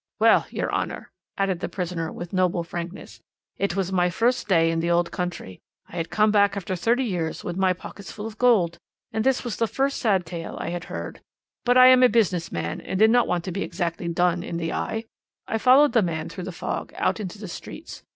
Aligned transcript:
"'Well, 0.17 0.47
your 0.49 0.73
Honour,' 0.73 1.11
added 1.37 1.59
the 1.59 1.69
prisoner 1.69 2.11
with 2.11 2.33
noble 2.33 2.63
frankness, 2.63 3.21
'it 3.57 3.75
was 3.75 3.91
my 3.91 4.09
first 4.09 4.47
day 4.47 4.71
in 4.71 4.79
the 4.79 4.89
old 4.89 5.11
country. 5.11 5.61
I 5.89 5.95
had 5.97 6.09
come 6.09 6.31
back 6.31 6.57
after 6.57 6.75
thirty 6.75 7.03
years 7.03 7.43
with 7.43 7.55
my 7.55 7.73
pockets 7.73 8.11
full 8.11 8.25
of 8.25 8.39
gold, 8.39 8.79
and 9.11 9.23
this 9.23 9.43
was 9.43 9.57
the 9.57 9.67
first 9.67 9.99
sad 9.99 10.25
tale 10.25 10.57
I 10.59 10.69
had 10.71 10.85
heard; 10.85 11.21
but 11.65 11.77
I 11.77 11.85
am 11.89 12.01
a 12.01 12.09
business 12.09 12.51
man, 12.51 12.81
and 12.81 12.97
did 12.97 13.11
not 13.11 13.27
want 13.27 13.43
to 13.43 13.51
be 13.51 13.61
exactly 13.61 14.07
"done" 14.07 14.41
in 14.41 14.57
the 14.57 14.73
eye. 14.73 15.03
I 15.47 15.59
followed 15.59 15.93
my 15.93 16.01
man 16.01 16.29
through 16.29 16.45
the 16.45 16.51
fog, 16.51 16.91
out 16.95 17.19
into 17.19 17.37
the 17.37 17.47
streets. 17.47 18.01